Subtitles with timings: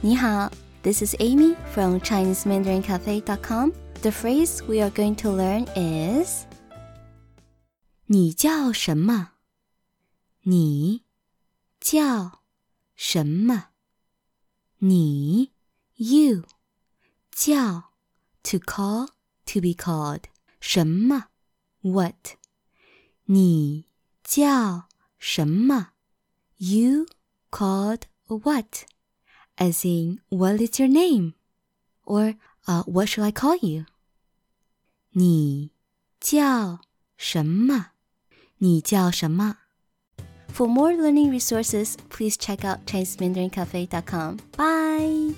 [0.00, 0.50] 你好，
[0.82, 3.72] This is Amy from ChineseMandarinCafe.com.
[4.02, 6.44] The phrase we are going to learn is
[8.06, 9.30] 你叫什么？
[10.42, 11.02] 你
[11.80, 12.42] 叫
[12.94, 13.70] 什么？
[14.78, 15.50] 你
[15.96, 16.44] you
[17.32, 17.90] 叫
[18.44, 19.08] to call
[19.46, 20.24] to be called
[20.60, 21.28] 什么
[21.82, 22.36] what
[23.24, 23.86] 你
[24.22, 25.88] 叫什么？
[26.58, 27.06] You
[27.50, 28.84] called what?
[29.60, 31.34] As in, what is your name?
[32.04, 32.34] Or,
[32.68, 33.86] uh, what should I call you?
[35.12, 35.70] 你
[36.20, 36.80] 叫
[37.16, 37.92] 什么？
[38.58, 39.56] 你叫什么？
[40.52, 44.38] For more learning resources, please check out ChineseMandarinCafe.com.
[44.56, 45.34] Bye!